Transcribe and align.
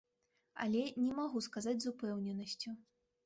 Але 0.63 0.81
не 1.03 1.11
магу 1.19 1.43
казаць 1.57 1.77
з 1.85 1.91
упэўненасцю. 1.93 2.69